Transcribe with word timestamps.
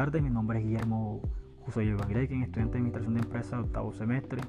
tardes, 0.00 0.22
mi 0.22 0.30
nombre 0.30 0.58
es 0.58 0.64
Guillermo 0.64 1.20
José 1.66 1.84
Iván 1.84 2.08
Grekin, 2.08 2.42
estudiante 2.42 2.72
de 2.72 2.78
Administración 2.78 3.14
de 3.16 3.20
Empresas 3.20 3.60
octavo 3.60 3.92
semestre. 3.92 4.40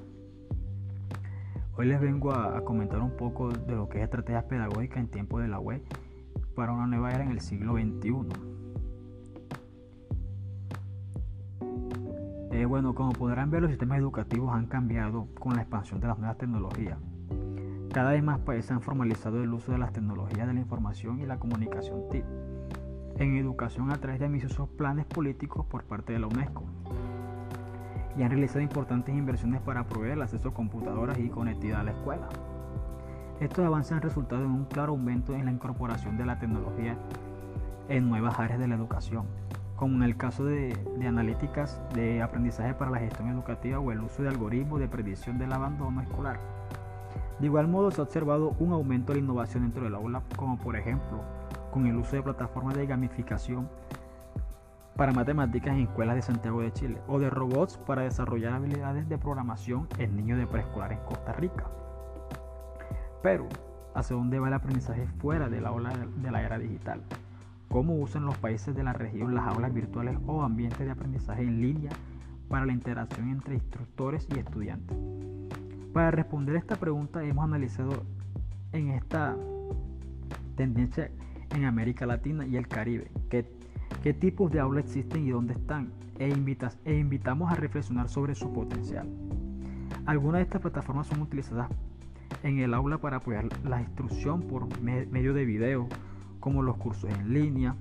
Hoy 1.76 1.88
les 1.88 2.00
vengo 2.00 2.32
a, 2.32 2.64
comentar 2.64 3.02
un 3.02 3.14
poco 3.18 3.50
de 3.50 3.74
lo 3.74 3.86
que 3.86 3.98
es 3.98 4.04
estrategias 4.04 4.44
pedagógicas 4.44 4.96
en 4.96 5.08
tiempo 5.08 5.40
de 5.40 5.48
la 5.48 5.58
web 5.58 5.82
para 6.54 6.72
una 6.72 6.86
nueva 6.86 7.10
era 7.10 7.24
en 7.24 7.32
el 7.32 7.42
siglo 7.42 7.74
XXI. 7.74 8.14
Eh, 12.52 12.64
bueno, 12.64 12.94
como 12.94 13.12
podrán 13.12 13.50
ver, 13.50 13.60
los 13.60 13.72
sistemas 13.72 13.98
educativos 13.98 14.54
han 14.54 14.64
cambiado 14.68 15.28
con 15.38 15.54
la 15.56 15.60
expansión 15.60 16.00
de 16.00 16.06
las 16.06 16.18
nuevas 16.18 16.38
tecnologías. 16.38 16.96
Cada 17.92 18.12
vez 18.12 18.22
más 18.22 18.38
países 18.38 18.70
han 18.70 18.80
formalizado 18.80 19.42
el 19.42 19.52
uso 19.52 19.70
de 19.70 19.76
las 19.76 19.92
tecnologías 19.92 20.46
de 20.46 20.54
la 20.54 20.60
información 20.60 21.20
y 21.20 21.26
la 21.26 21.38
comunicación 21.38 22.08
TIC 22.10 22.24
en 23.22 23.36
educación 23.36 23.90
a 23.90 23.96
través 23.96 24.20
de 24.20 24.26
ambiciosos 24.26 24.68
planes 24.68 25.06
políticos 25.06 25.64
por 25.66 25.84
parte 25.84 26.12
de 26.12 26.18
la 26.18 26.26
UNESCO 26.26 26.64
y 28.16 28.22
han 28.22 28.30
realizado 28.30 28.60
importantes 28.60 29.14
inversiones 29.14 29.60
para 29.60 29.84
proveer 29.84 30.14
el 30.14 30.22
acceso 30.22 30.48
a 30.48 30.54
computadoras 30.54 31.18
y 31.18 31.28
conectividad 31.28 31.80
a 31.80 31.84
la 31.84 31.92
escuela. 31.92 32.28
Estos 33.40 33.64
avances 33.64 33.92
han 33.92 34.02
resultado 34.02 34.44
en 34.44 34.50
un 34.50 34.64
claro 34.66 34.92
aumento 34.92 35.34
en 35.34 35.46
la 35.46 35.52
incorporación 35.52 36.16
de 36.16 36.26
la 36.26 36.38
tecnología 36.38 36.96
en 37.88 38.08
nuevas 38.08 38.38
áreas 38.38 38.58
de 38.58 38.68
la 38.68 38.74
educación, 38.74 39.24
como 39.76 39.96
en 39.96 40.02
el 40.02 40.16
caso 40.16 40.44
de, 40.44 40.76
de, 40.98 41.06
analíticas 41.06 41.80
de 41.94 42.22
aprendizaje 42.22 42.74
para 42.74 42.90
la 42.90 42.98
gestión 42.98 43.28
educativa 43.28 43.78
o 43.78 43.90
el 43.90 44.00
uso 44.00 44.22
de 44.22 44.28
algoritmos 44.28 44.78
de 44.78 44.88
predicción 44.88 45.38
del 45.38 45.52
abandono 45.52 46.02
escolar. 46.02 46.38
De 47.40 47.46
igual 47.46 47.66
modo 47.66 47.90
se 47.90 48.00
ha 48.00 48.04
observado 48.04 48.54
un 48.60 48.72
aumento 48.72 49.12
de 49.12 49.18
la 49.18 49.24
innovación 49.24 49.64
dentro 49.64 49.84
del 49.84 49.94
aula, 49.94 50.22
como 50.36 50.58
por 50.58 50.76
ejemplo 50.76 51.22
con 51.72 51.86
el 51.86 51.96
uso 51.96 52.14
de 52.14 52.22
plataformas 52.22 52.76
de 52.76 52.86
gamificación 52.86 53.68
para 54.94 55.12
matemáticas 55.12 55.74
en 55.74 55.80
escuelas 55.80 56.16
de 56.16 56.22
Santiago 56.22 56.60
de 56.60 56.72
Chile 56.72 57.00
o 57.08 57.18
de 57.18 57.30
robots 57.30 57.78
para 57.78 58.02
desarrollar 58.02 58.52
habilidades 58.52 59.08
de 59.08 59.18
programación 59.18 59.88
en 59.98 60.14
niños 60.14 60.38
de 60.38 60.46
preescolar 60.46 60.92
en 60.92 61.00
Costa 61.00 61.32
Rica. 61.32 61.66
Pero, 63.22 63.48
¿hacia 63.94 64.14
dónde 64.14 64.38
va 64.38 64.48
el 64.48 64.54
aprendizaje 64.54 65.06
fuera 65.18 65.48
de 65.48 65.60
la 65.60 65.72
ola 65.72 65.90
de 65.90 66.30
la 66.30 66.42
era 66.42 66.58
digital? 66.58 67.02
¿Cómo 67.70 67.94
usan 67.94 68.26
los 68.26 68.36
países 68.36 68.76
de 68.76 68.82
la 68.82 68.92
región 68.92 69.34
las 69.34 69.46
aulas 69.46 69.72
virtuales 69.72 70.18
o 70.26 70.42
ambientes 70.42 70.80
de 70.80 70.90
aprendizaje 70.90 71.42
en 71.42 71.62
línea 71.62 71.90
para 72.48 72.66
la 72.66 72.72
interacción 72.72 73.30
entre 73.30 73.54
instructores 73.54 74.28
y 74.34 74.38
estudiantes? 74.38 74.96
Para 75.94 76.10
responder 76.10 76.56
esta 76.56 76.76
pregunta 76.76 77.24
hemos 77.24 77.44
analizado 77.44 78.02
en 78.72 78.90
esta 78.90 79.36
tendencia 80.56 81.10
en 81.54 81.64
América 81.64 82.06
Latina 82.06 82.46
y 82.46 82.56
el 82.56 82.68
Caribe, 82.68 83.10
qué, 83.30 84.14
tipos 84.14 84.50
de 84.50 84.60
aulas 84.60 84.84
existen 84.84 85.26
y 85.26 85.30
dónde 85.30 85.54
están, 85.54 85.92
e, 86.18 86.32
e 86.84 86.98
invitamos 86.98 87.52
a 87.52 87.54
reflexionar 87.54 88.08
sobre 88.08 88.34
su 88.34 88.52
potencial. 88.52 89.08
Algunas 90.06 90.38
de 90.38 90.42
estas 90.42 90.60
plataformas 90.60 91.06
son 91.06 91.20
utilizadas 91.20 91.68
en 92.42 92.58
el 92.58 92.74
aula 92.74 92.98
para 92.98 93.18
apoyar 93.18 93.48
la 93.64 93.80
instrucción 93.80 94.42
por 94.42 94.80
medio 94.80 95.34
de 95.34 95.44
video, 95.44 95.88
como 96.40 96.62
los 96.62 96.76
cursos 96.76 97.10
en 97.10 97.32
línea, 97.32 97.76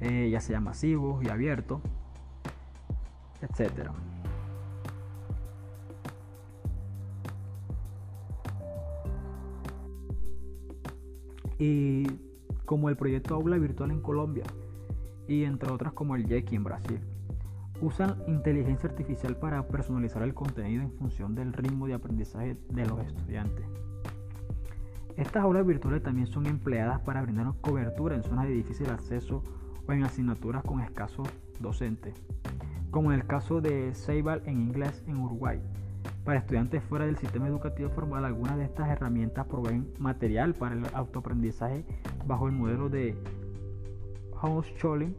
eh, 0.00 0.28
ya 0.30 0.40
sea 0.40 0.60
masivos 0.60 1.22
y 1.24 1.28
abiertos, 1.28 1.80
etc. 3.42 3.90
y 11.58 12.06
como 12.64 12.88
el 12.88 12.96
proyecto 12.96 13.34
Aula 13.34 13.56
Virtual 13.58 13.90
en 13.90 14.00
Colombia 14.00 14.44
y 15.28 15.44
entre 15.44 15.70
otras 15.70 15.92
como 15.92 16.16
el 16.16 16.26
Yeki 16.26 16.56
en 16.56 16.64
Brasil. 16.64 17.00
Usan 17.80 18.22
inteligencia 18.26 18.88
artificial 18.88 19.36
para 19.36 19.66
personalizar 19.68 20.22
el 20.22 20.34
contenido 20.34 20.82
en 20.82 20.92
función 20.92 21.34
del 21.34 21.52
ritmo 21.52 21.86
de 21.86 21.94
aprendizaje 21.94 22.56
de 22.70 22.86
los 22.86 23.00
estudiantes. 23.00 23.66
Estas 25.16 25.42
aulas 25.42 25.66
virtuales 25.66 26.02
también 26.02 26.26
son 26.26 26.46
empleadas 26.46 27.00
para 27.00 27.22
brindar 27.22 27.52
cobertura 27.60 28.16
en 28.16 28.22
zonas 28.22 28.46
de 28.46 28.52
difícil 28.52 28.88
acceso 28.90 29.42
o 29.86 29.92
en 29.92 30.04
asignaturas 30.04 30.64
con 30.64 30.80
escasos 30.80 31.28
docentes, 31.60 32.14
como 32.90 33.12
en 33.12 33.20
el 33.20 33.26
caso 33.26 33.60
de 33.60 33.94
Ceibal 33.94 34.42
en 34.46 34.60
inglés 34.60 35.02
en 35.06 35.18
Uruguay, 35.18 35.60
para 36.24 36.40
estudiantes 36.40 36.82
fuera 36.82 37.06
del 37.06 37.16
sistema 37.16 37.46
educativo 37.46 37.88
formal, 37.90 38.24
algunas 38.24 38.56
de 38.56 38.64
estas 38.64 38.88
herramientas 38.88 39.46
proveen 39.46 39.86
material 39.98 40.54
para 40.54 40.74
el 40.74 40.84
autoaprendizaje 40.92 41.84
bajo 42.26 42.48
el 42.48 42.52
modelo 42.52 42.88
de 42.88 43.16
homeschooling. 44.40 45.14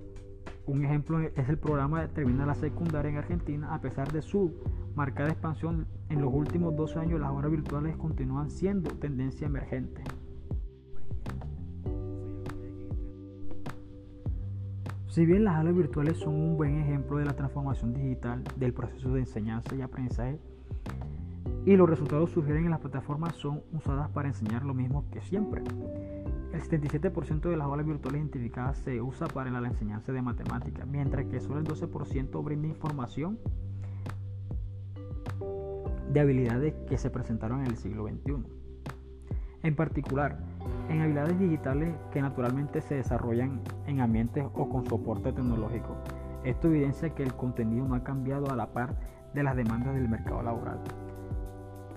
Un 0.65 0.83
ejemplo 0.83 1.21
es 1.21 1.47
el 1.47 1.57
programa 1.57 2.01
de 2.01 2.07
terminar 2.09 2.47
la 2.47 2.55
secundaria 2.55 3.09
en 3.09 3.17
Argentina. 3.17 3.73
A 3.73 3.79
pesar 3.79 4.11
de 4.11 4.21
su 4.21 4.53
marcada 4.95 5.29
expansión 5.29 5.87
en 6.09 6.21
los 6.21 6.33
últimos 6.33 6.75
dos 6.75 6.97
años, 6.97 7.21
las 7.21 7.31
horas 7.31 7.51
virtuales 7.51 7.95
continúan 7.95 8.49
siendo 8.49 8.91
tendencia 8.91 9.47
emergente. 9.47 10.03
Si 15.17 15.25
bien 15.25 15.45
las 15.45 15.55
aulas 15.55 15.75
virtuales 15.75 16.17
son 16.17 16.35
un 16.35 16.57
buen 16.57 16.79
ejemplo 16.79 17.17
de 17.17 17.25
la 17.25 17.33
transformación 17.33 17.91
digital 17.91 18.43
del 18.55 18.71
proceso 18.71 19.09
de 19.09 19.21
enseñanza 19.21 19.75
y 19.75 19.81
aprendizaje, 19.81 20.37
y 21.65 21.75
los 21.75 21.89
resultados 21.89 22.29
sugieren 22.29 22.65
en 22.65 22.69
las 22.69 22.81
plataformas 22.81 23.33
son 23.33 23.63
usadas 23.73 24.09
para 24.09 24.27
enseñar 24.27 24.63
lo 24.63 24.75
mismo 24.75 25.05
que 25.09 25.19
siempre. 25.21 25.63
El 26.53 26.61
77% 26.61 27.49
de 27.49 27.57
las 27.57 27.65
aulas 27.65 27.87
virtuales 27.87 28.21
identificadas 28.21 28.77
se 28.77 29.01
usa 29.01 29.25
para 29.25 29.49
la 29.49 29.67
enseñanza 29.67 30.11
de 30.11 30.21
matemáticas, 30.21 30.85
mientras 30.85 31.25
que 31.25 31.39
solo 31.39 31.61
el 31.61 31.65
12% 31.65 32.43
brinda 32.43 32.67
información 32.67 33.39
de 36.13 36.19
habilidades 36.19 36.75
que 36.87 36.99
se 36.99 37.09
presentaron 37.09 37.61
en 37.61 37.71
el 37.71 37.77
siglo 37.77 38.07
XXI. 38.07 38.35
En 39.63 39.75
particular, 39.75 40.37
en 40.89 41.01
habilidades 41.01 41.39
digitales 41.39 41.95
que 42.11 42.21
naturalmente 42.21 42.81
se 42.81 42.95
desarrollan 42.95 43.61
en 43.85 44.01
ambientes 44.01 44.45
o 44.53 44.69
con 44.69 44.85
soporte 44.85 45.31
tecnológico. 45.33 45.95
Esto 46.43 46.67
evidencia 46.67 47.09
que 47.09 47.23
el 47.23 47.33
contenido 47.33 47.87
no 47.87 47.95
ha 47.95 48.03
cambiado 48.03 48.49
a 48.51 48.55
la 48.55 48.67
par 48.67 48.95
de 49.33 49.43
las 49.43 49.55
demandas 49.55 49.95
del 49.95 50.07
mercado 50.07 50.41
laboral 50.43 50.79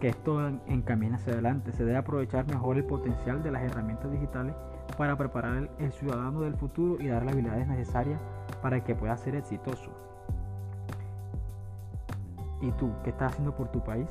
que 0.01 0.09
esto 0.09 0.49
encamina 0.67 1.17
hacia 1.17 1.35
adelante. 1.35 1.73
Se 1.73 1.85
debe 1.85 1.99
aprovechar 1.99 2.47
mejor 2.47 2.79
el 2.79 2.85
potencial 2.85 3.43
de 3.43 3.53
las 3.53 3.63
herramientas 3.63 4.11
digitales 4.11 4.55
para 4.97 5.17
preparar 5.17 5.71
el, 5.79 5.93
ciudadano 5.93 6.41
del 6.41 6.55
futuro 6.55 6.97
y 7.01 7.09
dar 7.09 7.23
las 7.23 7.35
habilidades 7.35 7.69
necesarias 7.69 8.19
para 8.63 8.83
que 8.83 8.95
pueda 8.95 9.17
ser 9.17 9.37
exitoso. 9.37 9.91
¿Y 12.63 12.73
tú 12.73 12.91
qué 13.05 13.11
estás 13.11 13.33
haciendo 13.33 13.55
por 13.55 13.69
tu 13.69 13.81
país? 13.81 14.09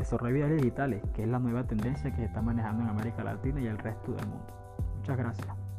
Desarrollo 0.00 0.28
habilidades 0.28 0.62
digitales, 0.62 1.02
que 1.14 1.24
es 1.24 1.28
la 1.28 1.38
nueva 1.38 1.64
tendencia 1.64 2.10
que 2.10 2.16
se 2.16 2.24
está 2.24 2.40
manejando 2.40 2.82
en 2.82 2.88
América 2.88 3.22
Latina 3.22 3.60
y 3.60 3.66
el 3.66 3.76
resto 3.76 4.12
del 4.12 4.26
mundo. 4.28 4.46
Muchas 4.96 5.16
gracias. 5.18 5.69